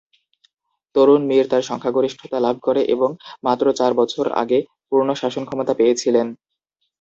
তরুণ 0.95 1.21
মীর 1.25 1.45
তার 1.49 1.63
সংখ্যাগরিষ্ঠতা 1.63 2.37
লাভ 2.39 2.55
করে 2.63 2.81
এবং 2.95 3.09
মাত্র 3.43 3.65
চার 3.79 3.91
বছর 3.93 4.25
আগে 4.41 4.59
পূর্ণ 4.89 5.09
শাসন 5.13 5.43
ক্ষমতা 5.45 5.73
পেয়েছিলেন। 5.75 6.27